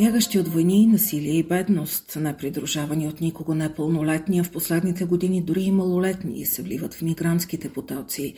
Бягащи 0.00 0.38
от 0.38 0.48
войни, 0.48 0.86
насилие 0.86 1.32
и 1.32 1.42
бедност, 1.42 2.16
непридружавани 2.20 3.08
от 3.08 3.20
никого 3.20 3.54
непълнолетни, 3.54 4.38
а 4.38 4.44
в 4.44 4.50
последните 4.50 5.04
години 5.04 5.42
дори 5.42 5.62
и 5.62 5.72
малолетни 5.72 6.46
се 6.46 6.62
вливат 6.62 6.94
в 6.94 7.02
мигрантските 7.02 7.68
потоци, 7.68 8.34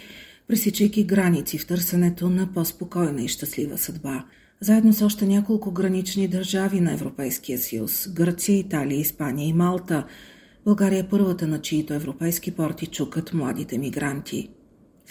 пресичайки 0.48 1.04
граници 1.04 1.58
в 1.58 1.66
търсенето 1.66 2.30
на 2.30 2.52
по-спокойна 2.52 3.22
и 3.22 3.28
щастлива 3.28 3.78
съдба. 3.78 4.24
Заедно 4.60 4.92
с 4.92 5.02
още 5.02 5.26
няколко 5.26 5.72
гранични 5.72 6.28
държави 6.28 6.80
на 6.80 6.92
Европейския 6.92 7.58
съюз– 7.58 8.08
Гърция, 8.14 8.58
Италия, 8.58 9.00
Испания 9.00 9.48
и 9.48 9.52
Малта– 9.52 10.06
България 10.64 11.00
е 11.00 11.08
първата, 11.08 11.46
на 11.46 11.60
чието 11.60 11.94
европейски 11.94 12.50
порти 12.50 12.86
чукат 12.86 13.34
младите 13.34 13.78
мигранти. 13.78 14.48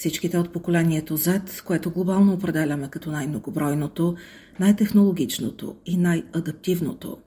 Всичките 0.01 0.37
от 0.37 0.53
поколението 0.53 1.17
Z, 1.17 1.63
което 1.65 1.91
глобално 1.91 2.33
определяме 2.33 2.89
като 2.89 3.11
най-многобройното, 3.11 4.15
най-технологичното 4.59 5.75
и 5.85 5.97
най-адаптивното. 5.97 7.17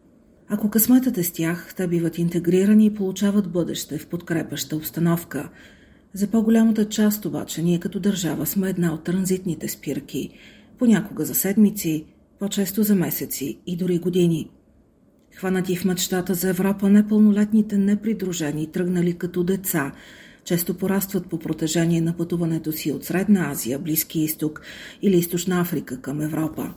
Ако 0.48 0.70
късметът 0.70 1.18
е 1.18 1.22
с 1.22 1.32
тях, 1.32 1.74
те 1.76 1.86
биват 1.86 2.18
интегрирани 2.18 2.86
и 2.86 2.94
получават 2.94 3.52
бъдеще 3.52 3.98
в 3.98 4.06
подкрепаща 4.06 4.76
обстановка. 4.76 5.48
За 6.14 6.26
по-голямата 6.26 6.88
част 6.88 7.24
обаче 7.24 7.62
ние 7.62 7.80
като 7.80 8.00
държава 8.00 8.46
сме 8.46 8.70
една 8.70 8.94
от 8.94 9.04
транзитните 9.04 9.68
спирки, 9.68 10.30
понякога 10.78 11.24
за 11.24 11.34
седмици, 11.34 12.04
по-често 12.38 12.82
за 12.82 12.94
месеци 12.94 13.58
и 13.66 13.76
дори 13.76 13.98
години. 13.98 14.50
Хванати 15.36 15.76
в 15.76 15.84
мечтата 15.84 16.34
за 16.34 16.48
Европа, 16.48 16.90
непълнолетните 16.90 17.78
непридружени 17.78 18.72
тръгнали 18.72 19.18
като 19.18 19.44
деца– 19.44 19.92
често 20.44 20.74
порастват 20.74 21.26
по 21.26 21.38
протежение 21.38 22.00
на 22.00 22.16
пътуването 22.16 22.72
си 22.72 22.92
от 22.92 23.04
Средна 23.04 23.50
Азия, 23.50 23.78
Близки 23.78 24.20
изток 24.20 24.62
или 25.02 25.16
Източна 25.16 25.60
Африка 25.60 26.00
към 26.00 26.20
Европа. 26.20 26.74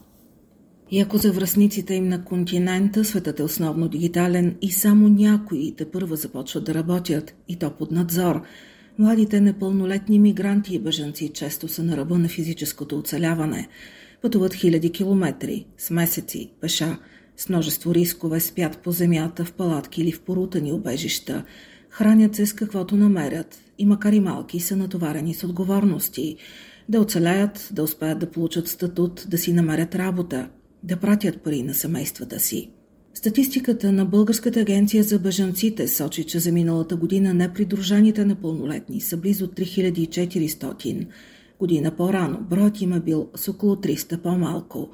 И 0.92 1.00
ако 1.00 1.18
за 1.18 1.32
връзниците 1.32 1.94
им 1.94 2.08
на 2.08 2.24
континента 2.24 3.06
светът 3.06 3.40
е 3.40 3.44
основно 3.44 3.88
дигитален 3.88 4.56
и 4.62 4.72
само 4.72 5.10
някои 5.10 5.76
те 5.78 5.92
първа 5.92 6.16
започват 6.16 6.64
да 6.64 6.74
работят, 6.74 7.36
и 7.48 7.56
то 7.56 7.72
под 7.72 7.92
надзор, 7.92 8.42
младите 9.00 9.42
непълнолетни 9.42 10.20
мигранти 10.20 10.76
и 10.76 10.80
бъженци 10.80 11.30
често 11.34 11.68
са 11.68 11.84
на 11.84 11.98
ръба 11.98 12.18
на 12.18 12.28
физическото 12.28 12.98
оцеляване. 12.98 13.68
Пътуват 14.22 14.54
хиляди 14.54 14.92
километри, 14.92 15.66
с 15.78 15.90
месеци, 15.90 16.52
пеша, 16.62 16.98
с 17.38 17.50
множество 17.50 17.94
рискове, 17.94 18.40
спят 18.40 18.78
по 18.78 18.92
земята, 18.92 19.46
в 19.46 19.54
палатки 19.54 20.02
или 20.02 20.12
в 20.12 20.22
порутани 20.22 20.72
обежища– 20.72 21.44
Хранят 21.98 22.36
се 22.36 22.46
с 22.46 22.54
каквото 22.54 22.96
намерят 22.96 23.60
и 23.78 23.86
макар 23.86 24.14
и 24.14 24.20
малки 24.20 24.60
са 24.60 24.76
натоварени 24.76 25.34
с 25.34 25.44
отговорности. 25.44 26.36
Да 26.90 27.02
оцеляят, 27.02 27.70
да 27.72 27.84
успеят 27.84 28.20
да 28.20 28.32
получат 28.32 28.68
статут, 28.68 29.26
да 29.30 29.38
си 29.38 29.54
намерят 29.54 29.96
работа, 29.96 30.50
да 30.84 30.98
пратят 30.98 31.42
пари 31.42 31.64
на 31.64 31.74
семействата 31.74 32.40
си. 32.40 32.70
Статистиката 33.14 33.92
на 33.92 34.06
Българската 34.06 34.60
агенция 34.60 35.04
за 35.04 35.20
бежанците 35.20 35.88
сочи, 35.88 36.24
че 36.24 36.40
за 36.40 36.52
миналата 36.52 36.96
година 36.96 37.34
непридружените 37.34 38.26
непълнолетни 38.26 39.02
са 39.02 39.18
близо 39.18 39.48
3400. 39.48 41.08
Година 41.60 41.92
по-рано 41.92 42.40
броят 42.50 42.82
им 42.82 42.94
е 42.94 43.00
бил 43.00 43.30
с 43.36 43.48
около 43.48 43.76
300 43.76 44.18
по-малко. 44.18 44.90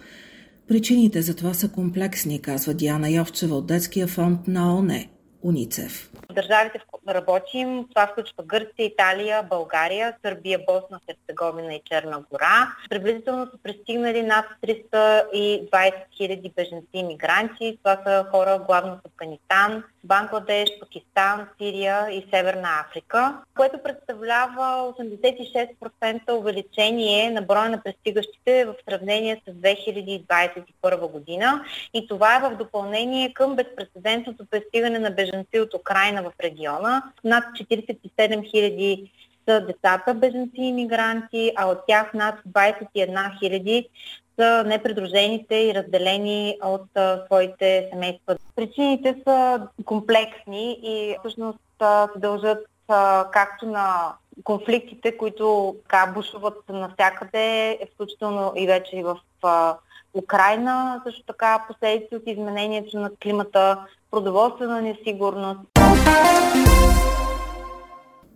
Причините 0.68 1.22
за 1.22 1.36
това 1.36 1.54
са 1.54 1.70
комплексни, 1.70 2.42
казва 2.42 2.74
Диана 2.74 3.10
Йовчева 3.10 3.56
от 3.56 3.68
Детския 3.68 4.08
фонд 4.08 4.48
на 4.48 4.78
ОНЕ, 4.78 5.13
УНИЦЕФ. 5.44 6.12
Държавите, 6.32 6.80
в 6.80 6.82
които 6.92 7.14
работим, 7.14 7.86
това 7.90 8.08
включва 8.08 8.44
Гърция, 8.44 8.86
Италия, 8.86 9.44
България, 9.44 10.16
Сърбия, 10.26 10.60
Босна, 10.68 11.00
Херцеговина 11.06 11.74
и 11.74 11.82
Черна 11.86 12.24
гора. 12.32 12.76
Приблизително 12.90 13.46
са 13.46 13.58
пристигнали 13.64 14.22
над 14.22 14.46
320 14.68 15.94
хиляди 16.18 16.52
беженци 16.56 16.88
и 16.94 17.04
мигранти. 17.04 17.78
Това 17.84 18.02
са 18.06 18.26
хора 18.32 18.64
главно 18.66 18.96
в 18.96 19.00
Афганистан, 19.06 19.84
Бангладеш, 20.04 20.70
Пакистан, 20.80 21.48
Сирия 21.58 22.08
и 22.12 22.26
Северна 22.34 22.70
Африка, 22.88 23.38
което 23.56 23.84
представлява 23.84 24.94
86% 25.00 26.32
увеличение 26.32 27.32
на 27.32 27.42
броя 27.42 27.70
на 27.70 27.84
пристигащите 27.84 28.66
в 28.66 28.76
сравнение 28.90 29.42
с 29.48 29.52
2021 29.52 31.12
година. 31.12 31.64
И 31.94 32.08
това 32.08 32.36
е 32.36 32.40
в 32.40 32.56
допълнение 32.56 33.34
към 33.34 33.56
безпредседентното 33.56 34.46
пристигане 34.46 35.00
на 35.00 35.12
беженци 35.12 35.60
от 35.60 35.74
Украина 35.74 36.24
в 36.24 36.32
региона. 36.44 37.04
Над 37.24 37.44
47 37.44 38.52
хиляди 38.52 39.12
са 39.50 39.66
децата 39.66 40.14
беженци 40.14 40.62
и 40.62 40.74
мигранти, 40.74 41.52
а 41.56 41.66
от 41.66 41.78
тях 41.88 42.14
над 42.14 42.36
21 42.48 43.40
хиляди 43.40 43.90
са 44.20 44.23
непридружените 44.66 45.56
и 45.56 45.74
разделени 45.76 46.58
от 46.64 46.88
своите 47.26 47.90
семейства. 47.94 48.36
Причините 48.56 49.16
са 49.28 49.68
комплексни 49.86 50.80
и 50.84 51.16
всъщност 51.20 51.60
се 51.82 52.20
дължат 52.20 52.68
както 53.32 53.66
на 53.66 54.14
конфликтите, 54.44 55.18
които 55.18 55.76
така 55.84 56.12
бушуват 56.16 56.58
навсякъде, 56.70 57.80
включително 57.94 58.54
и 58.56 58.68
вече 58.68 58.96
и 58.96 59.04
в 59.04 59.18
Украина, 60.14 61.02
също 61.06 61.24
така 61.24 61.66
последици 61.68 62.16
от 62.16 62.24
изменението 62.26 63.00
на 63.00 63.12
климата, 63.24 63.86
продоволствена 64.12 64.82
несигурност. 64.82 65.60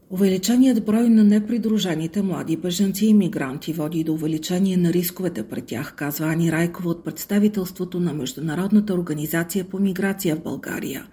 Увеличеният 0.10 0.86
брой 0.86 1.10
на 1.10 1.24
непридружените 1.24 2.22
млади 2.22 2.58
бежанци 2.58 3.06
и 3.06 3.14
мигранти 3.14 3.74
води 3.74 4.04
до 4.04 4.14
увеличение 4.14 4.78
на 4.78 4.94
рисковете 4.94 5.44
пред 5.44 5.66
тях, 5.66 5.94
казва 5.96 6.28
Ани 6.28 6.52
Райкова 6.52 6.90
от 6.90 7.04
представителството 7.04 8.00
на 8.00 8.14
Международната 8.14 8.94
организация 8.94 9.66
по 9.66 9.80
миграция 9.80 10.36
в 10.36 10.44
България. 10.44 11.08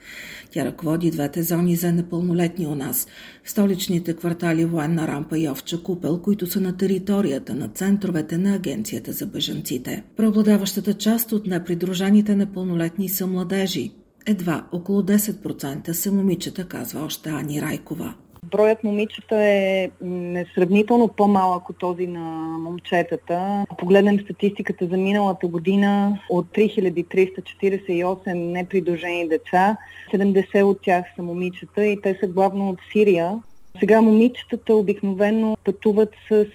Тя 0.50 0.64
ръководи 0.64 1.10
двете 1.10 1.42
зони 1.42 1.76
за 1.76 1.92
непълнолетни 1.92 2.66
у 2.66 2.74
нас 2.74 3.06
столичните 3.44 4.14
квартали 4.14 4.64
Военна 4.64 5.08
рампа 5.08 5.38
и 5.38 5.48
Овча 5.48 5.82
Купел, 5.82 6.18
които 6.18 6.46
са 6.46 6.60
на 6.60 6.76
територията 6.76 7.54
на 7.54 7.68
центровете 7.68 8.38
на 8.38 8.54
Агенцията 8.54 9.12
за 9.12 9.26
бежанците. 9.26 10.04
Преобладаващата 10.16 10.94
част 10.94 11.32
от 11.32 11.46
непридружените 11.46 12.36
непълнолетни 12.36 13.08
са 13.08 13.26
младежи. 13.26 13.92
Едва 14.26 14.66
около 14.72 15.02
10% 15.02 15.92
са 15.92 16.12
момичета, 16.12 16.64
казва 16.64 17.00
още 17.00 17.30
Ани 17.30 17.62
Райкова. 17.62 18.14
Броят 18.50 18.84
момичета 18.84 19.36
е 19.36 19.90
несравнително 20.00 21.08
по-малък 21.08 21.70
от 21.70 21.78
този 21.78 22.06
на 22.06 22.20
момчетата. 22.58 23.64
Погледнем 23.78 24.20
статистиката 24.20 24.86
за 24.86 24.96
миналата 24.96 25.46
година, 25.46 26.20
от 26.30 26.46
3348 26.46 28.34
непридружени 28.34 29.28
деца, 29.28 29.76
70 30.12 30.62
от 30.62 30.82
тях 30.82 31.04
са 31.16 31.22
момичета 31.22 31.86
и 31.86 32.00
те 32.00 32.18
са 32.20 32.26
главно 32.26 32.68
от 32.68 32.78
Сирия. 32.92 33.42
Сега 33.80 34.00
момичетата 34.00 34.74
обикновено 34.74 35.56
пътуват 35.64 36.12
с 36.28 36.46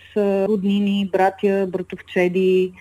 роднини, 0.47 1.09
братя, 1.11 1.67
братовчеди, 1.71 2.73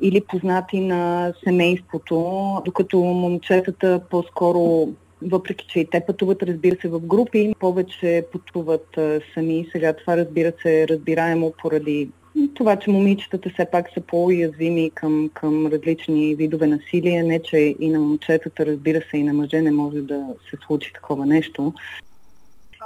или 0.00 0.20
познати 0.20 0.80
на 0.80 1.32
семейството, 1.44 2.62
докато 2.64 2.98
момчетата 2.98 4.00
по-скоро 4.10 4.88
въпреки 5.22 5.66
че 5.68 5.80
и 5.80 5.90
те 5.90 6.00
пътуват, 6.06 6.42
разбира 6.42 6.76
се, 6.80 6.88
в 6.88 7.00
групи, 7.00 7.54
повече 7.60 8.26
пътуват 8.32 8.98
сами. 9.34 9.68
Сега 9.72 9.92
това, 9.92 10.16
разбира 10.16 10.52
се, 10.62 10.82
е 10.82 10.88
разбираемо 10.88 11.52
поради 11.62 12.08
това, 12.54 12.76
че 12.76 12.90
момичетата 12.90 13.50
все 13.50 13.66
пак 13.72 13.86
са 13.94 14.00
по-уязвими 14.00 14.90
към, 14.94 15.30
към 15.34 15.66
различни 15.66 16.34
видове 16.34 16.66
насилие. 16.66 17.22
Не, 17.22 17.42
че 17.42 17.56
и 17.80 17.90
на 17.90 18.00
момчетата, 18.00 18.66
разбира 18.66 19.00
се, 19.10 19.16
и 19.16 19.22
на 19.22 19.32
мъже 19.32 19.62
не 19.62 19.70
може 19.70 20.00
да 20.00 20.26
се 20.50 20.56
случи 20.66 20.92
такова 20.92 21.26
нещо. 21.26 21.74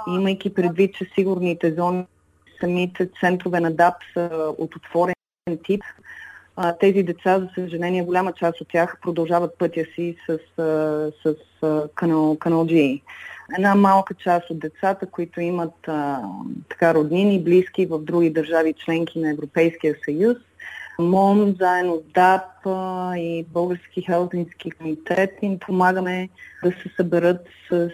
Имайки 0.07 0.53
предвид, 0.53 0.95
че 0.95 1.05
сигурните 1.15 1.73
зони, 1.73 2.03
самите 2.59 3.09
центрове 3.19 3.59
на 3.59 3.71
ДАП 3.71 3.93
са 4.13 4.53
от 4.57 4.75
отворен 4.75 5.15
тип, 5.63 5.83
а, 6.55 6.77
тези 6.77 7.03
деца, 7.03 7.39
за 7.39 7.49
съжаление, 7.55 8.03
голяма 8.03 8.33
част 8.33 8.61
от 8.61 8.67
тях 8.67 8.97
продължават 9.01 9.57
пътя 9.57 9.85
си 9.95 10.15
с, 10.29 10.39
с, 11.23 11.35
с 11.61 11.89
канал, 11.95 12.37
канал 12.39 12.65
G. 12.65 13.01
Една 13.57 13.75
малка 13.75 14.13
част 14.13 14.49
от 14.49 14.59
децата, 14.59 15.05
които 15.05 15.41
имат 15.41 15.87
а, 15.87 16.21
така 16.69 16.93
роднини, 16.93 17.43
близки 17.43 17.85
в 17.85 17.99
други 17.99 18.29
държави, 18.29 18.73
членки 18.73 19.19
на 19.19 19.31
Европейския 19.31 19.95
съюз, 20.05 20.37
МОН, 20.99 21.55
заедно 21.59 21.95
с 21.95 22.13
ДАП 22.13 22.65
и 23.17 23.45
Български 23.53 24.01
хелтински 24.01 24.71
комитет 24.71 25.31
им 25.41 25.59
помагаме 25.59 26.29
да 26.63 26.71
се 26.71 26.89
съберат 26.97 27.47
с 27.69 27.89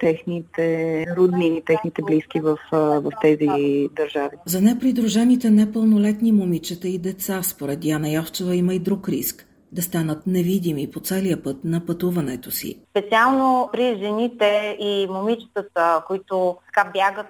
техните 0.00 1.06
роднини, 1.16 1.62
техните 1.66 2.02
близки 2.02 2.40
в, 2.40 2.58
в 2.72 3.10
тези 3.22 3.88
държави. 3.92 4.36
За 4.46 4.60
непридружените 4.60 5.50
непълнолетни 5.50 6.32
момичета 6.32 6.88
и 6.88 6.98
деца, 6.98 7.42
според 7.42 7.84
Яна 7.84 8.10
Йовчева, 8.10 8.56
има 8.56 8.74
и 8.74 8.78
друг 8.78 9.08
риск 9.08 9.46
да 9.72 9.82
станат 9.82 10.26
невидими 10.26 10.90
по 10.90 11.00
целия 11.00 11.42
път 11.42 11.64
на 11.64 11.86
пътуването 11.86 12.50
си. 12.50 12.78
Специално 12.90 13.68
при 13.72 13.98
жените 13.98 14.76
и 14.80 15.06
момичетата, 15.10 16.02
които 16.06 16.56
така 16.66 16.90
бягат 16.90 17.26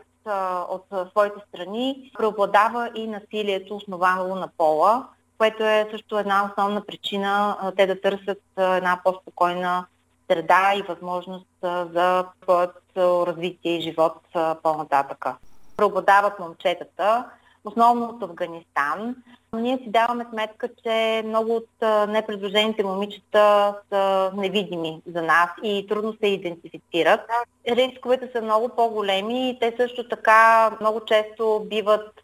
от 0.70 1.10
своите 1.10 1.36
страни, 1.48 2.10
преобладава 2.19 2.90
и 2.94 3.06
насилието, 3.06 3.76
основано 3.76 4.34
на 4.34 4.48
пола, 4.58 5.06
което 5.38 5.64
е 5.64 5.88
също 5.90 6.19
една 6.19 6.50
основна 6.50 6.84
причина 6.86 7.56
те 7.76 7.86
да 7.86 8.00
търсят 8.00 8.42
една 8.58 9.00
по-спокойна 9.04 9.86
среда 10.31 10.73
и 10.76 10.82
възможност 10.82 11.46
за 11.62 12.26
своето 12.43 13.26
развитие 13.26 13.78
и 13.78 13.82
живот 13.82 14.17
по-нататъка. 14.62 15.37
Преобладават 15.76 16.38
момчетата, 16.38 17.25
основно 17.64 18.05
от 18.05 18.23
Афганистан. 18.23 19.17
Ние 19.54 19.78
си 19.78 19.90
даваме 19.90 20.26
сметка, 20.32 20.69
че 20.84 21.22
много 21.26 21.56
от 21.56 21.69
непредложените 22.08 22.84
момичета 22.84 23.75
са 23.93 24.31
невидими 24.37 25.00
за 25.14 25.22
нас 25.22 25.50
и 25.62 25.87
трудно 25.88 26.14
се 26.20 26.26
идентифицират. 26.26 27.20
Рисковете 27.69 28.28
са 28.32 28.43
много 28.43 28.69
по-големи 28.69 29.50
и 29.50 29.58
те 29.58 29.75
също 29.76 30.08
така 30.08 30.70
много 30.81 31.00
често 31.00 31.66
биват 31.70 32.22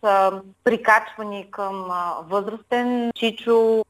прикачвани 0.64 1.50
към 1.50 1.88
възрастен 2.30 3.10
чичо, 3.14 3.84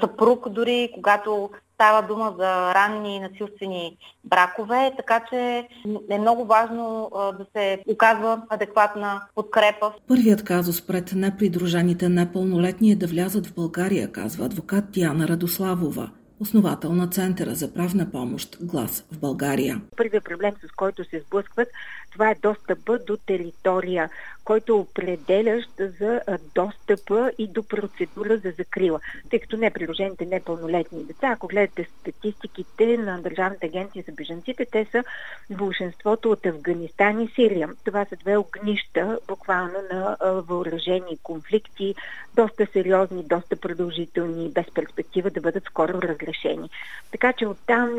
съпруг 0.00 0.48
дори, 0.48 0.90
когато 0.94 1.50
Става 1.74 2.02
дума 2.02 2.34
за 2.38 2.74
ранни 2.74 3.20
насилствени 3.20 3.96
бракове, 4.24 4.92
така 4.96 5.20
че 5.30 5.68
е 6.10 6.18
много 6.18 6.44
важно 6.44 7.10
да 7.14 7.46
се 7.56 7.78
оказва 7.88 8.42
адекватна 8.48 9.22
подкрепа. 9.34 9.92
Първият 10.08 10.44
казус 10.44 10.86
пред 10.86 11.12
непридружените 11.14 12.08
непълнолетни 12.08 12.73
е 12.82 12.96
да 12.96 13.06
влязат 13.06 13.46
в 13.46 13.54
България, 13.54 14.12
казва 14.12 14.44
адвокат 14.44 14.90
Диана 14.90 15.28
Радославова 15.28 16.10
основател 16.40 16.92
на 16.92 17.06
Центъра 17.06 17.54
за 17.54 17.74
правна 17.74 18.10
помощ 18.10 18.58
Глас 18.60 19.04
в 19.12 19.18
България. 19.18 19.80
Първият 19.96 20.24
проблем, 20.24 20.52
с 20.68 20.72
който 20.76 21.04
се 21.04 21.20
сблъскват, 21.20 21.68
това 22.14 22.30
е 22.30 22.34
достъпа 22.34 22.98
до 22.98 23.16
територия, 23.16 24.10
който 24.44 24.72
е 24.72 24.76
определящ 24.76 25.70
за 25.78 26.20
достъпа 26.54 27.30
и 27.38 27.48
до 27.48 27.62
процедура 27.62 28.38
за 28.38 28.52
закрила. 28.58 29.00
Тъй 29.30 29.38
като 29.40 29.56
не 29.56 29.70
приложените 29.70 30.26
непълнолетни 30.26 31.04
деца, 31.04 31.28
ако 31.28 31.46
гледате 31.46 31.88
статистиките 32.00 32.96
на 32.96 33.22
Държавната 33.22 33.66
агенция 33.66 34.04
за 34.06 34.12
беженците, 34.12 34.66
те 34.72 34.86
са 34.90 35.04
большинството 35.50 36.30
от 36.30 36.46
Афганистан 36.46 37.20
и 37.20 37.28
Сирия. 37.28 37.68
Това 37.84 38.04
са 38.04 38.16
две 38.16 38.36
огнища, 38.36 39.18
буквално 39.28 39.74
на 39.92 40.16
въоръжени 40.48 41.18
конфликти, 41.22 41.94
доста 42.34 42.66
сериозни, 42.72 43.22
доста 43.22 43.56
продължителни, 43.56 44.48
без 44.48 44.66
перспектива 44.74 45.30
да 45.30 45.40
бъдат 45.40 45.64
скоро 45.64 46.02
разрешени. 46.02 46.70
Така 47.12 47.32
че 47.32 47.46
оттам 47.46 47.90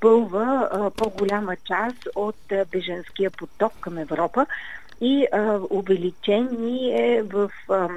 бълва 0.00 0.90
по-голяма 0.96 1.56
част 1.56 2.08
от 2.14 2.52
беженския 2.72 3.30
поток 3.30 3.53
към 3.80 3.98
Европа 3.98 4.46
и 5.00 5.26
а, 5.32 5.60
увеличени 5.70 6.90
е 6.90 7.22
в 7.22 7.50
а, 7.68 7.88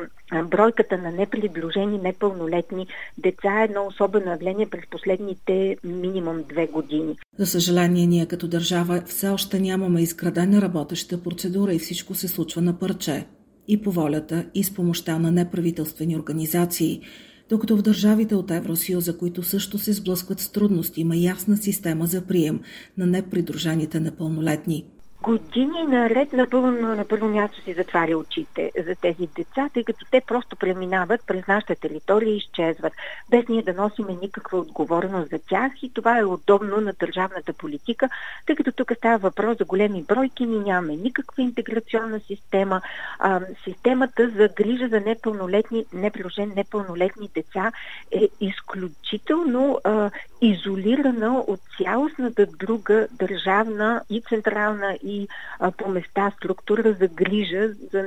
бройката 0.43 0.97
на 0.97 1.11
непридружени 1.11 1.97
непълнолетни 1.97 2.87
деца 3.17 3.61
е 3.61 3.63
едно 3.63 3.85
особено 3.85 4.31
явление 4.31 4.69
през 4.69 4.81
последните 4.91 5.77
минимум 5.83 6.43
две 6.49 6.67
години. 6.67 7.15
За 7.37 7.45
съжаление, 7.45 8.07
ние 8.07 8.25
като 8.25 8.47
държава 8.47 9.03
все 9.05 9.29
още 9.29 9.59
нямаме 9.59 10.01
изградена 10.01 10.61
работеща 10.61 11.23
процедура 11.23 11.73
и 11.73 11.79
всичко 11.79 12.15
се 12.15 12.27
случва 12.27 12.61
на 12.61 12.79
парче. 12.79 13.25
И 13.67 13.81
по 13.81 13.91
волята, 13.91 14.45
и 14.53 14.63
с 14.63 14.73
помощта 14.73 15.19
на 15.19 15.31
неправителствени 15.31 16.15
организации– 16.15 17.01
докато 17.49 17.77
в 17.77 17.81
държавите 17.81 18.35
от 18.35 18.51
Евросъюза, 18.51 19.17
които 19.17 19.43
също 19.43 19.77
се 19.77 19.93
сблъскват 19.93 20.39
с 20.39 20.51
трудности, 20.51 21.01
има 21.01 21.15
ясна 21.15 21.57
система 21.57 22.05
за 22.05 22.21
прием 22.21 22.59
на 22.97 23.05
непридружените 23.05 23.99
непълнолетни– 23.99 24.85
години 25.21 25.83
наред 25.87 26.33
напълно 26.33 26.95
на 26.95 27.05
първо 27.05 27.27
място 27.27 27.61
си 27.61 27.73
затваря 27.73 28.17
очите 28.17 28.71
за 28.85 28.95
тези 28.95 29.27
деца, 29.35 29.69
тъй 29.73 29.83
като 29.83 30.05
те 30.11 30.21
просто 30.27 30.55
преминават 30.55 31.21
през 31.27 31.47
нашата 31.47 31.75
територия 31.75 32.33
и 32.33 32.37
изчезват, 32.37 32.93
без 33.29 33.47
ние 33.47 33.61
да 33.61 33.73
носиме 33.73 34.17
никаква 34.21 34.59
отговорност 34.59 35.29
за 35.29 35.39
тях 35.39 35.71
и 35.83 35.93
това 35.93 36.19
е 36.19 36.23
удобно 36.23 36.81
на 36.81 36.93
държавната 36.99 37.53
политика, 37.53 38.09
тъй 38.45 38.55
като 38.55 38.71
тук 38.71 38.91
става 38.97 39.17
въпрос 39.17 39.57
за 39.57 39.65
големи 39.65 40.03
бройки, 40.03 40.45
ние 40.45 40.59
нямаме 40.59 40.95
никаква 40.95 41.43
интеграционна 41.43 42.19
система. 42.19 42.81
А, 43.19 43.41
системата 43.63 44.29
за 44.29 44.49
грижа 44.55 44.87
за 44.87 44.99
непълнолетни, 44.99 45.85
неприложен 45.93 46.53
непълнолетни 46.55 47.29
деца 47.35 47.71
е 48.11 48.27
изключително 48.41 49.79
а, 49.83 50.11
изолирана 50.41 51.39
от 51.39 51.59
цялостната 51.77 52.45
друга 52.45 53.07
държавна 53.11 54.01
и 54.09 54.21
централна 54.21 54.97
и 55.07 55.27
а, 55.59 55.71
по 55.71 55.89
места 55.89 56.31
структура 56.37 56.95
за 56.99 57.07
грижа 57.07 57.69
за 57.91 58.03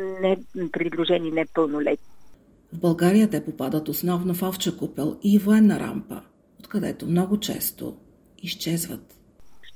непридружени 0.55 1.31
непълнолетни. 1.31 2.06
В 2.73 2.81
България 2.81 3.31
те 3.31 3.44
попадат 3.44 3.88
основно 3.88 4.35
в 4.35 4.43
овча 4.43 4.76
купел 4.76 5.17
и 5.23 5.38
военна 5.38 5.81
рампа, 5.81 6.23
откъдето 6.61 7.06
много 7.06 7.41
често 7.41 7.97
изчезват 8.43 9.20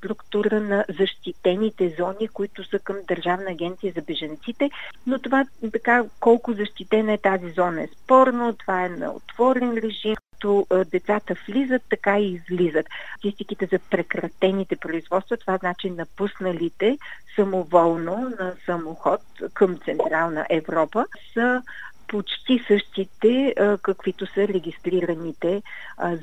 структура 0.05 0.61
на 0.61 0.85
защитените 0.99 1.95
зони, 1.99 2.29
които 2.29 2.65
са 2.65 2.79
към 2.79 2.97
Държавна 3.09 3.51
агенция 3.51 3.93
за 3.97 4.03
беженците, 4.03 4.71
но 5.07 5.19
това 5.19 5.45
така 5.73 6.05
колко 6.21 6.53
защитена 6.53 7.13
е 7.13 7.19
тази 7.19 7.51
зона 7.51 7.83
е 7.83 7.89
спорно, 8.03 8.53
това 8.53 8.85
е 8.85 8.89
на 8.89 9.13
отворен 9.13 9.73
режим, 9.73 10.17
както 10.45 10.67
децата 10.93 11.35
влизат, 11.49 11.83
така 11.91 12.19
и 12.19 12.33
излизат. 12.33 12.87
Статистиките 13.19 13.69
за 13.73 13.79
прекратените 13.91 14.77
производства, 14.77 15.37
това 15.37 15.57
значи 15.57 15.91
напусналите 15.91 16.99
самоволно 17.37 18.33
на 18.41 18.53
самоход 18.67 19.21
към 19.55 19.79
Централна 19.85 20.47
Европа, 20.51 21.07
са 21.35 21.63
почти 22.09 22.65
същите, 22.67 23.55
каквито 23.83 24.27
са 24.27 24.49
регистрираните 24.49 25.63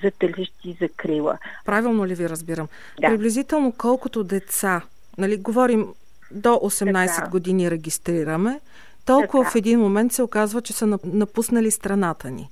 за 0.03 0.11
тържищи 0.19 0.77
за 0.81 0.89
крила. 0.89 1.37
Правилно 1.65 2.05
ли 2.05 2.15
ви 2.15 2.29
разбирам? 2.29 2.67
Да. 3.01 3.07
Приблизително 3.07 3.73
колкото 3.77 4.23
деца, 4.23 4.81
нали, 5.17 5.37
говорим 5.37 5.87
до 6.31 6.49
18 6.49 7.15
така. 7.15 7.29
години 7.29 7.71
регистрираме, 7.71 8.59
толкова 9.05 9.43
така. 9.43 9.51
в 9.51 9.55
един 9.55 9.79
момент 9.79 10.13
се 10.13 10.23
оказва, 10.23 10.61
че 10.61 10.73
са 10.73 10.99
напуснали 11.03 11.71
страната 11.71 12.31
ни. 12.31 12.49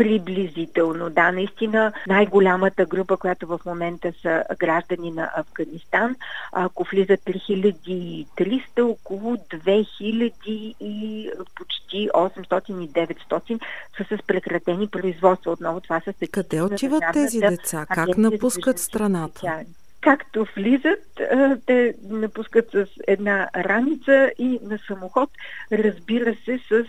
Приблизително, 0.00 1.10
да. 1.10 1.32
Наистина 1.32 1.92
най-голямата 2.06 2.86
група, 2.86 3.16
която 3.16 3.46
в 3.46 3.60
момента 3.66 4.12
са 4.22 4.44
граждани 4.58 5.10
на 5.10 5.30
Афганистан, 5.36 6.16
ако 6.52 6.84
влизат 6.84 7.20
3300, 7.20 8.82
около 8.82 9.36
2000 9.36 10.32
и 10.80 11.30
почти 11.54 12.08
800 12.14 12.84
и 12.84 12.88
900 12.88 13.60
са 13.96 14.16
с 14.16 14.26
прекратени 14.26 14.88
производства. 14.88 15.52
Отново 15.52 15.80
това 15.80 16.00
са 16.00 16.12
Къде 16.32 16.62
отиват 16.62 17.04
тези 17.12 17.38
деца? 17.38 17.86
Как 17.94 18.18
напускат 18.18 18.78
страната? 18.78 19.64
Както 20.00 20.46
влизат, 20.56 21.20
те 21.66 21.94
напускат 22.10 22.70
с 22.70 22.86
една 23.08 23.48
раница 23.56 24.30
и 24.38 24.58
на 24.62 24.78
самоход, 24.86 25.30
разбира 25.72 26.34
се, 26.44 26.58
с 26.68 26.84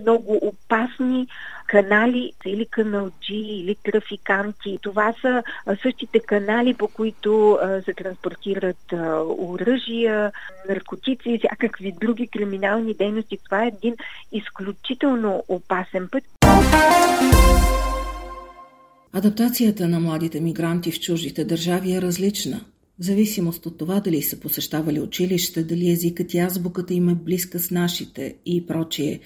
много 0.00 0.38
опасни 0.42 1.26
канали 1.66 2.32
или 2.46 2.66
каналджи, 2.66 3.34
или 3.34 3.76
трафиканти. 3.84 4.78
Това 4.82 5.14
са 5.20 5.42
същите 5.82 6.20
канали, 6.20 6.74
по 6.74 6.88
които 6.88 7.58
се 7.84 7.94
транспортират 7.94 8.92
оръжия, 9.38 10.32
наркотици 10.68 11.30
и 11.30 11.38
всякакви 11.38 11.92
други 12.00 12.28
криминални 12.28 12.94
дейности. 12.94 13.38
Това 13.44 13.64
е 13.64 13.72
един 13.78 13.96
изключително 14.32 15.44
опасен 15.48 16.08
път. 16.12 16.24
Адаптацията 19.16 19.88
на 19.88 20.00
младите 20.00 20.40
мигранти 20.40 20.90
в 20.90 21.00
чуждите 21.00 21.44
държави 21.44 21.92
е 21.92 22.02
различна. 22.02 22.64
В 22.98 23.04
зависимост 23.04 23.66
от 23.66 23.78
това 23.78 24.00
дали 24.00 24.22
са 24.22 24.40
посещавали 24.40 25.00
училище, 25.00 25.64
дали 25.64 25.90
езикът 25.90 26.34
и 26.34 26.38
азбуката 26.38 26.94
им 26.94 27.08
е 27.08 27.14
близка 27.14 27.58
с 27.58 27.70
нашите 27.70 28.34
и 28.46 28.66
прочие. 28.66 29.20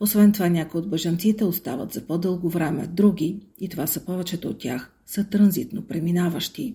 Освен 0.00 0.32
това, 0.32 0.48
някои 0.48 0.80
от 0.80 0.90
бъжанците 0.90 1.44
остават 1.44 1.92
за 1.92 2.00
по-дълго 2.00 2.48
време, 2.48 2.86
други, 2.86 3.36
и 3.60 3.68
това 3.68 3.86
са 3.86 4.04
повечето 4.04 4.48
от 4.48 4.58
тях, 4.58 4.92
са 5.06 5.24
транзитно 5.24 5.82
преминаващи. 5.82 6.74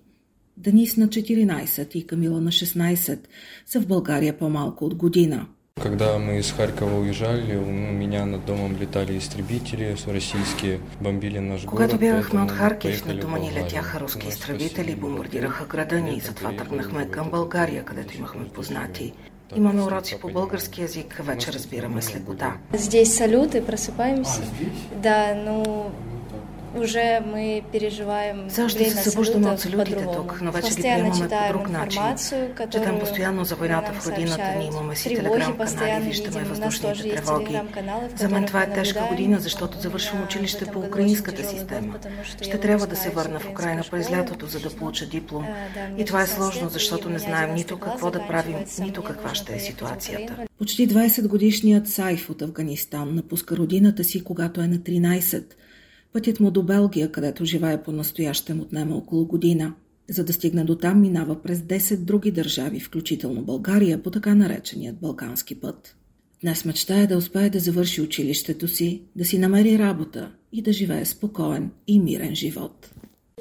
Денис 0.56 0.96
на 0.96 1.08
14 1.08 1.96
и 1.96 2.06
Камила 2.06 2.40
на 2.40 2.50
16 2.50 3.18
са 3.66 3.80
в 3.80 3.86
България 3.86 4.38
по-малко 4.38 4.84
от 4.84 4.94
година. 4.94 5.46
Когда 5.82 6.16
мы 6.16 6.38
из 6.38 6.52
Харькова 6.52 7.00
уезжали, 7.00 7.54
у 7.54 7.70
меня 7.70 8.24
над 8.24 8.46
домом 8.46 8.76
летали 8.76 9.18
истребители 9.18 9.94
российские, 10.06 10.80
бомбили 11.00 11.38
наш 11.38 11.64
город. 11.64 11.76
Когато 11.76 11.98
бягахме 11.98 12.42
от 12.42 12.50
Харкив, 12.50 13.06
над 13.06 13.20
дома 13.20 13.38
ни 13.38 13.52
летяха 13.52 14.00
руски 14.00 14.28
изтребители, 14.28 14.96
бомбардираха 14.96 15.66
града 15.66 16.00
ни 16.00 16.16
и 16.16 16.20
затова 16.20 16.52
тръгнахме 16.52 17.08
към 17.10 17.30
България, 17.30 17.84
където 17.84 18.16
имахме 18.16 18.48
познати. 18.48 19.12
Имаме 19.56 19.82
уроци 19.82 20.18
по 20.20 20.28
български 20.28 20.82
язик, 20.82 21.20
вече 21.24 21.52
разбираме 21.52 22.02
с 22.02 22.14
лекота. 22.14 22.56
Здесь 22.72 23.14
салюты, 23.14 23.60
просыпаемся. 23.66 24.42
Да, 25.02 25.34
ну, 25.34 25.62
уже 26.76 27.20
мы 27.20 27.64
переживаем 27.72 28.48
Все 28.48 28.62
още 28.62 28.90
се 28.90 29.10
събуждаме 29.10 29.50
от 29.50 29.60
салютите 29.60 30.06
тук, 30.16 30.38
но 30.42 30.52
вече 30.52 30.74
ги 30.74 30.82
приемаме 30.82 31.28
по 31.28 31.52
друг 31.52 31.68
начин. 31.68 32.02
Четем 32.70 32.98
постоянно 32.98 33.44
за 33.44 33.54
войната 33.54 33.92
в 33.92 34.06
родината 34.06 34.58
ни, 34.58 34.66
имаме 34.66 34.96
си 34.96 35.14
телеграм-канали, 35.14 36.04
виждаме 36.04 36.44
въздушните 36.44 37.08
тревоги. 37.14 37.60
За 38.16 38.28
мен 38.28 38.46
това 38.46 38.62
е 38.62 38.72
тежка 38.72 39.06
година, 39.10 39.40
защото 39.40 39.80
завършвам 39.80 40.22
училище 40.24 40.66
по 40.66 40.78
украинската 40.78 41.44
система. 41.44 41.98
Ще 42.40 42.60
трябва 42.60 42.86
да 42.86 42.96
се 42.96 43.10
върна 43.10 43.40
в 43.40 43.50
Украина 43.50 43.82
през 43.90 44.10
лятото, 44.10 44.46
за 44.46 44.60
да 44.60 44.70
получа 44.70 45.06
диплом. 45.06 45.46
И 45.98 46.04
това 46.04 46.22
е 46.22 46.26
сложно, 46.26 46.68
защото 46.68 47.10
не 47.10 47.18
знаем 47.18 47.54
нито 47.54 47.78
какво 47.78 48.10
да 48.10 48.26
правим, 48.26 48.56
нито 48.80 49.02
каква 49.02 49.34
ще 49.34 49.54
е 49.54 49.60
ситуацията. 49.60 50.36
Почти 50.58 50.88
20 50.88 51.28
годишният 51.28 51.88
Сайф 51.88 52.30
от 52.30 52.42
Афганистан 52.42 53.14
напуска 53.14 53.56
родината 53.56 54.04
си, 54.04 54.24
когато 54.24 54.60
е 54.60 54.68
на 54.68 54.76
13. 54.76 55.44
Пътят 56.16 56.40
му 56.40 56.50
до 56.50 56.62
Белгия, 56.62 57.12
където 57.12 57.44
живее 57.44 57.82
по-настоящем 57.82 58.60
отнема 58.60 58.96
около 58.96 59.26
година. 59.26 59.74
За 60.10 60.24
да 60.24 60.32
стигне 60.32 60.64
до 60.64 60.74
там, 60.74 61.00
минава 61.00 61.42
през 61.42 61.58
10 61.58 61.96
други 61.96 62.30
държави, 62.30 62.80
включително 62.80 63.42
България, 63.42 64.02
по 64.02 64.10
така 64.10 64.34
нареченият 64.34 65.00
Балкански 65.00 65.60
път. 65.60 65.96
Днес 66.42 66.64
мечтая 66.64 67.06
да 67.06 67.16
успее 67.16 67.50
да 67.50 67.58
завърши 67.58 68.00
училището 68.00 68.68
си, 68.68 69.02
да 69.16 69.24
си 69.24 69.38
намери 69.38 69.78
работа 69.78 70.32
и 70.52 70.62
да 70.62 70.72
живее 70.72 71.04
спокоен 71.04 71.70
и 71.86 72.00
мирен 72.00 72.34
живот. 72.34 72.90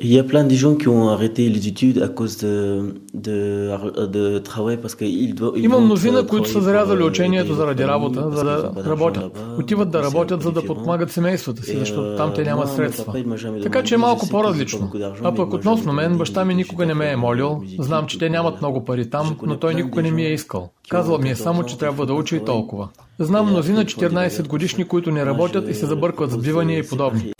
Il 0.01 0.11
y 0.11 0.19
a 0.19 0.25
plein 0.25 0.43
de 0.43 0.53
gens 0.55 0.75
qui 0.75 0.89
ont 0.89 1.07
arrêté 1.07 1.47
les 1.47 1.69
études 1.69 2.01
à 2.01 2.09
cause 2.09 2.35
de, 2.39 2.95
de, 3.13 4.05
de 4.07 4.39
travail 4.39 4.75
parce 4.75 4.93
qu'ils 4.93 5.35
doivent... 5.35 5.57
Има 5.57 5.79
мнозина, 5.79 6.27
които 6.27 6.49
са 6.49 6.61
зарязали 6.61 7.03
учението 7.03 7.53
заради 7.53 7.83
работа, 7.87 8.31
за 8.31 8.43
да 8.43 8.73
работят. 8.85 9.39
Отиват 9.59 9.91
да 9.91 10.03
работят, 10.03 10.41
за 10.41 10.51
да 10.51 10.65
подпомагат 10.65 11.11
семействата 11.11 11.63
си, 11.63 11.77
защото 11.77 12.15
там 12.17 12.33
те 12.33 12.43
нямат 12.43 12.71
средства. 12.71 13.13
Така 13.63 13.83
че 13.83 13.95
е 13.95 13.97
малко 13.97 14.29
по-различно. 14.29 14.91
А 15.23 15.35
пък 15.35 15.53
относно 15.53 15.93
мен, 15.93 16.17
баща 16.17 16.45
ми 16.45 16.55
никога 16.55 16.85
не 16.85 16.93
ме 16.93 17.11
е 17.11 17.15
молил. 17.15 17.61
Знам, 17.79 18.07
че 18.07 18.19
те 18.19 18.29
нямат 18.29 18.61
много 18.61 18.85
пари 18.85 19.09
там, 19.09 19.37
но 19.45 19.57
той 19.57 19.73
никога 19.73 20.01
не 20.01 20.11
ми 20.11 20.25
е 20.25 20.33
искал. 20.33 20.69
Казвал 20.89 21.17
ми 21.17 21.29
е 21.29 21.35
само, 21.35 21.63
че 21.63 21.77
трябва 21.77 22.05
да 22.05 22.13
учи 22.13 22.35
и 22.35 22.45
толкова. 22.45 22.87
Знам 23.19 23.49
мнозина 23.49 23.85
14 23.85 24.47
годишни, 24.47 24.83
които 24.83 25.11
не 25.11 25.25
работят 25.25 25.69
и 25.69 25.73
се 25.73 25.85
забъркват 25.85 26.31
с 26.31 26.37
бивания 26.37 26.79
и 26.79 26.87
подобни. 26.87 27.34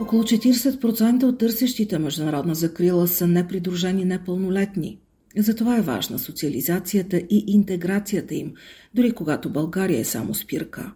Около 0.00 0.22
40% 0.22 1.24
от 1.24 1.38
търсещите 1.38 1.98
международна 1.98 2.54
закрила 2.54 3.08
са 3.08 3.26
непридружени 3.26 4.04
непълнолетни. 4.04 4.98
Затова 5.36 5.76
е 5.76 5.80
важна 5.82 6.18
социализацията 6.18 7.16
и 7.16 7.44
интеграцията 7.46 8.34
им, 8.34 8.54
дори 8.94 9.12
когато 9.12 9.52
България 9.52 10.00
е 10.00 10.04
само 10.04 10.34
спирка. 10.34 10.92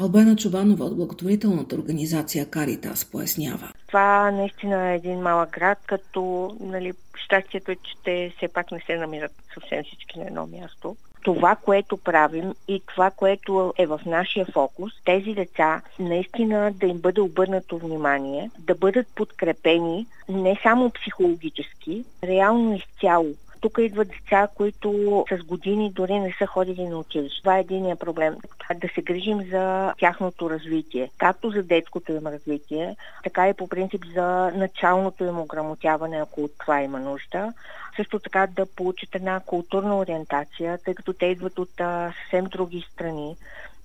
Албена 0.00 0.36
Чубанова 0.36 0.84
от 0.84 0.96
благотворителната 0.96 1.76
организация 1.76 2.46
Каритас 2.46 3.04
пояснява. 3.04 3.72
Това 3.86 4.30
наистина 4.30 4.90
е 4.90 4.96
един 4.96 5.20
малък 5.20 5.50
град, 5.50 5.78
като 5.86 6.50
нали, 6.60 6.92
щастието 7.14 7.70
е, 7.70 7.76
че 7.76 7.92
те 8.04 8.32
все 8.36 8.48
пак 8.48 8.72
не 8.72 8.80
се 8.86 8.96
намират 8.96 9.32
съвсем 9.54 9.84
всички 9.84 10.18
на 10.18 10.26
едно 10.26 10.46
място 10.46 10.96
това, 11.22 11.56
което 11.56 11.96
правим 11.96 12.54
и 12.68 12.82
това, 12.86 13.10
което 13.10 13.74
е 13.78 13.86
в 13.86 14.00
нашия 14.06 14.46
фокус, 14.46 14.92
тези 15.04 15.34
деца 15.34 15.80
наистина 15.98 16.72
да 16.72 16.86
им 16.86 16.98
бъде 16.98 17.20
обърнато 17.20 17.78
внимание, 17.78 18.50
да 18.58 18.74
бъдат 18.74 19.06
подкрепени 19.14 20.06
не 20.28 20.60
само 20.62 20.90
психологически, 20.90 22.04
реално 22.24 22.76
изцяло. 22.76 23.34
Тук 23.60 23.78
идват 23.78 24.08
деца, 24.08 24.48
които 24.54 25.24
с 25.30 25.44
години 25.44 25.92
дори 25.92 26.20
не 26.20 26.34
са 26.38 26.46
ходили 26.46 26.84
на 26.84 26.98
училище. 26.98 27.40
Това 27.40 27.56
е 27.56 27.60
единия 27.60 27.96
проблем. 27.96 28.36
Да 28.74 28.88
се 28.94 29.02
грижим 29.02 29.42
за 29.50 29.94
тяхното 29.98 30.50
развитие. 30.50 31.10
Както 31.18 31.50
за 31.50 31.62
детското 31.62 32.12
им 32.12 32.26
развитие, 32.26 32.96
така 33.24 33.48
и 33.48 33.54
по 33.54 33.68
принцип 33.68 34.04
за 34.14 34.50
началното 34.54 35.24
им 35.24 35.40
ограмотяване, 35.40 36.16
ако 36.16 36.44
от 36.44 36.52
това 36.58 36.82
има 36.82 37.00
нужда 37.00 37.52
също 37.96 38.18
така 38.18 38.46
да 38.46 38.66
получат 38.66 39.14
една 39.14 39.40
културна 39.40 39.98
ориентация, 39.98 40.78
тъй 40.84 40.94
като 40.94 41.12
те 41.12 41.26
идват 41.26 41.58
от 41.58 41.80
а, 41.80 42.12
съвсем 42.22 42.44
други 42.44 42.86
страни, 42.92 43.36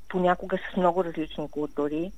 понякога 0.09 0.57
с 0.57 0.77
много 0.77 1.03
различни 1.03 1.51
култури. 1.51 2.11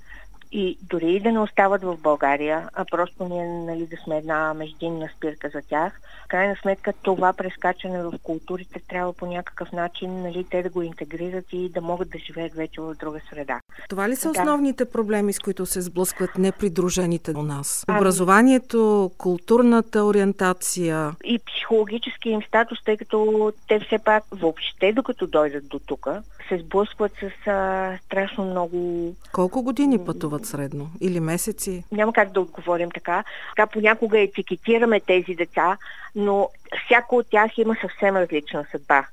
И 0.52 0.78
дори 0.82 1.16
и 1.16 1.20
да 1.20 1.32
не 1.32 1.40
остават 1.40 1.84
в 1.84 1.98
България, 1.98 2.70
а 2.74 2.86
просто 2.86 3.28
ние 3.28 3.48
нали, 3.48 3.88
да 3.88 3.98
сме 3.98 4.18
една 4.18 4.54
междинна 4.54 5.10
спирка 5.18 5.50
за 5.54 5.62
тях, 5.62 6.02
крайна 6.30 6.56
сметка 6.62 6.94
това 7.02 7.34
прескачане 7.34 8.04
в 8.04 8.14
културите 8.24 8.80
трябва 8.90 9.14
по 9.14 9.26
някакъв 9.26 9.72
начин 9.72 10.22
нали, 10.22 10.46
те 10.52 10.64
да 10.64 10.70
го 10.70 10.82
интегрират 10.82 11.46
и 11.52 11.70
да 11.70 11.82
могат 11.82 12.10
да 12.10 12.18
живеят 12.18 12.54
вече 12.54 12.82
в 12.82 12.96
друга 13.00 13.20
среда. 13.30 13.60
Това 13.90 14.10
ли 14.10 14.16
са 14.16 14.32
да. 14.32 14.40
основните 14.40 14.86
проблеми, 14.86 15.34
с 15.34 15.40
които 15.40 15.66
се 15.66 15.82
сблъскват 15.82 16.38
непридружените 16.38 17.32
у 17.36 17.42
нас? 17.42 17.86
А, 17.88 17.98
Образованието, 17.98 19.12
културната 19.18 20.04
ориентация? 20.04 21.16
И 21.24 21.40
психологически 21.40 22.30
им 22.30 22.42
статус, 22.48 22.80
тъй 22.86 22.98
като 22.98 23.52
те 23.68 23.80
все 23.80 23.98
пак 23.98 24.24
въобще 24.32 24.94
докато 24.94 25.28
дойдат 25.28 25.68
до 25.68 25.80
тук, 25.80 26.08
се 26.50 26.58
сблъскват 26.58 27.12
с 27.12 27.48
а, 27.48 27.98
страшно 28.06 28.46
много... 28.46 29.16
Колко 29.32 29.64
години 29.64 30.06
пътуват 30.06 30.39
средно? 30.46 30.90
Или 31.02 31.20
месеци? 31.20 31.84
Няма 31.92 32.14
как 32.14 32.32
да 32.32 32.42
отговорим 32.42 32.92
така. 32.92 33.24
Така 33.56 33.68
понякога 33.68 34.20
етикетираме 34.20 35.00
тези 35.00 35.36
деца, 35.36 35.78
но 36.16 36.50
всяко 36.86 37.16
от 37.18 37.30
тях 37.30 37.58
има 37.58 37.76
съвсем 37.82 38.18
различна 38.18 38.66
съдба. 38.72 39.08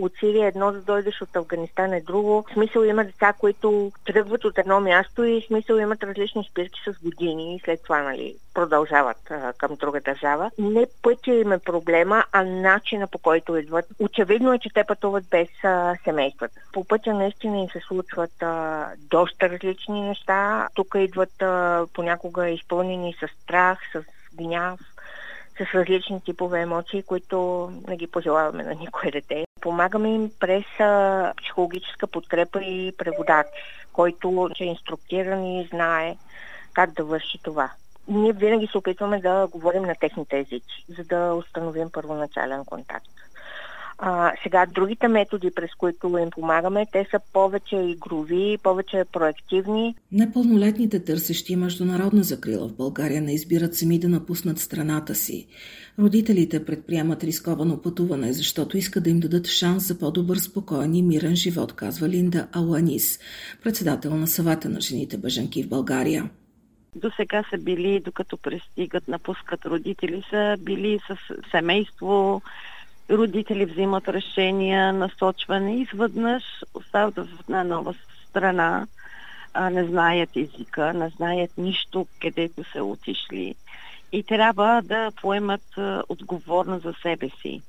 От 0.00 0.12
Сирия 0.20 0.46
едно 0.46 0.72
да 0.72 0.80
дойдеш, 0.80 1.22
от 1.22 1.36
Афганистан 1.36 1.92
е 1.92 2.00
друго. 2.00 2.44
В 2.50 2.52
смисъл 2.52 2.82
има 2.82 3.04
деца, 3.04 3.32
които 3.32 3.92
тръгват 4.06 4.44
от 4.44 4.58
едно 4.58 4.80
място 4.80 5.24
и 5.24 5.40
в 5.40 5.46
смисъл 5.46 5.76
имат 5.76 6.02
различни 6.02 6.48
спирки 6.50 6.80
с 6.86 7.02
години 7.02 7.56
и 7.56 7.60
след 7.64 7.82
това 7.82 8.02
нали, 8.02 8.36
продължават 8.54 9.30
а, 9.30 9.52
към 9.52 9.74
друга 9.74 10.00
държава. 10.00 10.50
Не 10.58 10.86
пътя 11.02 11.34
им 11.34 11.52
е 11.52 11.58
проблема, 11.58 12.24
а 12.32 12.44
начина 12.44 13.06
по 13.06 13.18
който 13.18 13.56
идват. 13.56 13.84
Очевидно 13.98 14.52
е, 14.52 14.58
че 14.58 14.70
те 14.74 14.84
пътуват 14.84 15.24
без 15.30 15.48
а, 15.64 15.94
семействата. 16.04 16.60
По 16.72 16.84
пътя 16.84 17.14
наистина 17.14 17.58
им 17.58 17.68
се 17.70 17.80
случват 17.80 18.42
а, 18.42 18.86
доста 19.10 19.48
различни 19.48 20.00
неща. 20.02 20.68
Тук 20.74 20.94
идват 20.98 21.42
а, 21.42 21.86
понякога 21.94 22.48
изпълнени 22.48 23.14
с 23.20 23.42
страх, 23.42 23.78
с 23.92 24.02
гняв, 24.36 24.80
с 25.60 25.74
различни 25.74 26.20
типове 26.20 26.60
емоции, 26.60 27.02
които 27.02 27.70
не 27.88 27.96
ги 27.96 28.06
пожелаваме 28.06 28.62
на 28.62 28.74
никое 28.74 29.10
дете. 29.10 29.44
Помагаме 29.60 30.14
им 30.14 30.30
през 30.40 30.64
психологическа 31.36 32.06
подкрепа 32.06 32.62
и 32.62 32.92
преводач, 32.98 33.46
който 33.92 34.48
е 34.60 34.64
инструктиран 34.64 35.44
и 35.44 35.66
знае 35.66 36.16
как 36.72 36.92
да 36.92 37.04
върши 37.04 37.38
това. 37.42 37.70
Ние 38.08 38.32
винаги 38.32 38.66
се 38.66 38.78
опитваме 38.78 39.20
да 39.20 39.46
говорим 39.46 39.82
на 39.82 39.94
техните 40.00 40.38
езици, 40.38 40.84
за 40.88 41.04
да 41.04 41.34
установим 41.34 41.90
първоначален 41.92 42.64
контакт. 42.64 43.10
А, 44.02 44.32
сега, 44.42 44.66
другите 44.66 45.08
методи, 45.08 45.50
през 45.50 45.70
които 45.78 46.18
им 46.18 46.30
помагаме, 46.30 46.86
те 46.92 47.06
са 47.10 47.20
повече 47.32 47.76
игрови, 47.76 48.58
повече 48.62 49.04
проективни. 49.12 49.94
Непълнолетните 50.12 51.04
търсещи 51.04 51.56
международна 51.56 52.22
закрила 52.22 52.68
в 52.68 52.76
България 52.76 53.22
не 53.22 53.34
избират 53.34 53.74
сами 53.74 53.98
да 53.98 54.08
напуснат 54.08 54.58
страната 54.58 55.14
си. 55.14 55.46
Родителите 55.98 56.64
предприемат 56.64 57.24
рисковано 57.24 57.82
пътуване, 57.82 58.32
защото 58.32 58.76
искат 58.76 59.04
да 59.04 59.10
им 59.10 59.20
дадат 59.20 59.46
шанс 59.46 59.88
за 59.88 59.98
по-добър, 59.98 60.36
спокоен 60.36 60.94
и 60.94 61.02
мирен 61.02 61.36
живот, 61.36 61.72
казва 61.72 62.08
Линда 62.08 62.48
Аланис, 62.52 63.18
председател 63.62 64.16
на 64.16 64.26
съвета 64.26 64.68
на 64.68 64.80
жените 64.80 65.18
бъжанки 65.18 65.62
в 65.62 65.68
България. 65.68 66.30
До 66.96 67.10
сега 67.16 67.44
са 67.50 67.58
били, 67.58 68.00
докато 68.04 68.36
пристигат, 68.36 69.08
напускат 69.08 69.64
родители, 69.64 70.22
са 70.30 70.56
били 70.60 70.98
с 71.08 71.16
семейство, 71.50 72.42
родители 73.10 73.64
взимат 73.64 74.08
решения, 74.08 74.92
насочване 74.92 75.76
изведнъж 75.76 76.42
остават 76.74 77.16
в 77.16 77.28
една 77.40 77.64
нова 77.64 77.94
страна, 78.28 78.86
а, 79.54 79.70
не 79.70 79.84
знаят 79.84 80.36
езика, 80.36 80.92
не 80.92 81.08
знаят 81.08 81.50
нищо, 81.58 82.06
където 82.20 82.64
са 82.72 82.84
отишли 82.84 83.54
и 84.12 84.22
трябва 84.22 84.82
да 84.84 85.10
поемат 85.20 85.62
отговорност 86.08 86.82
за 86.82 86.94
себе 87.02 87.28
си. 87.42 87.62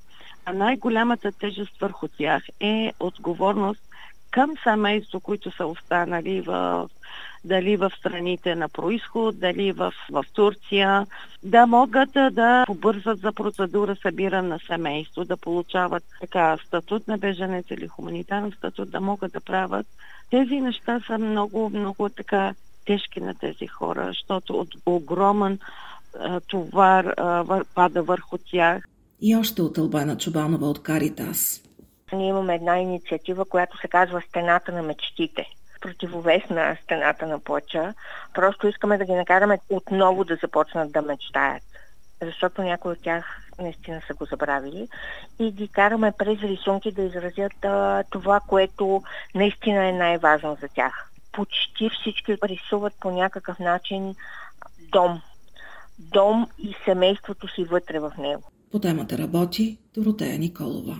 А 0.46 0.54
най-голямата 0.54 1.32
тежест 1.32 1.80
върху 1.82 2.08
тях 2.08 2.44
е 2.60 2.94
отговорност 3.00 3.82
към 4.32 4.54
семейство, 4.64 5.20
които 5.20 5.52
са 5.52 5.66
останали 5.66 6.42
в 6.42 6.90
дали 7.46 7.78
в 7.78 7.92
страните 8.00 8.56
на 8.56 8.70
происход, 8.70 9.40
дали 9.40 9.72
в, 9.72 9.94
в 10.12 10.26
Турция, 10.34 11.08
да 11.44 11.66
могат 11.66 12.10
да 12.14 12.64
побързат 12.68 13.20
за 13.20 13.32
процедура 13.32 13.96
събиране 14.02 14.48
на 14.48 14.60
семейство, 14.68 15.26
да 15.26 15.38
получават 15.38 16.04
така 16.20 16.58
статут 16.68 17.08
на 17.08 17.18
беженец 17.18 17.66
или 17.72 17.88
хуманитарен 17.88 18.52
статут, 18.58 18.92
да 18.92 19.02
могат 19.02 19.32
да 19.32 19.40
правят. 19.40 19.88
Тези 20.30 20.62
неща 20.62 21.02
са 21.08 21.18
много, 21.18 21.70
много 21.70 22.10
така 22.10 22.54
тежки 22.86 23.22
на 23.22 23.36
тези 23.36 23.68
хора, 23.68 24.06
защото 24.08 24.54
от 24.54 24.70
огромен 24.86 25.60
а, 26.20 26.40
товар 26.40 27.06
а, 27.06 27.64
пада 27.76 28.04
върху 28.04 28.38
тях. 28.52 28.84
И 29.22 29.36
още 29.36 29.62
от 29.62 29.78
Албана 29.78 30.18
Чубанова 30.18 30.68
от 30.68 30.84
Каритас. 30.84 31.62
Ние 32.14 32.28
имаме 32.28 32.56
една 32.56 32.80
инициатива, 32.80 33.46
която 33.46 33.78
се 33.78 33.88
казва 33.88 34.22
Стената 34.22 34.72
на 34.72 34.82
мечтите 34.82 35.46
противовес 35.82 36.50
на 36.50 36.78
стената 36.84 37.28
на 37.28 37.40
плача. 37.40 37.94
Просто 38.34 38.68
искаме 38.68 38.98
да 38.98 39.06
ги 39.06 39.12
накараме 39.14 39.60
отново 39.70 40.24
да 40.24 40.36
започнат 40.36 40.92
да 40.92 41.02
мечтаят. 41.02 41.64
Защото 42.22 42.62
някои 42.62 42.92
от 42.92 43.02
тях 43.02 43.42
наистина 43.60 44.02
са 44.08 44.14
го 44.14 44.26
забравили. 44.26 44.88
И 45.40 45.52
ги 45.52 45.68
караме 45.68 46.14
през 46.18 46.40
рисунки 46.40 46.92
да 46.92 47.02
изразят 47.02 47.66
а, 47.66 48.04
това, 48.10 48.40
което 48.48 49.04
наистина 49.36 49.88
е 49.88 49.92
най-важно 49.92 50.58
за 50.62 50.68
тях. 50.68 51.12
Почти 51.32 51.90
всички 51.90 52.38
рисуват 52.44 52.94
по 53.00 53.12
някакъв 53.12 53.60
начин 53.60 54.16
дом. 54.92 55.22
Дом 56.00 56.48
и 56.60 56.76
семейството 56.86 57.48
си 57.48 57.64
вътре 57.64 58.00
в 58.00 58.12
него. 58.18 58.44
По 58.72 58.80
темата 58.80 59.18
работи 59.18 59.78
Доротея 59.94 60.40
Николова. 60.40 61.00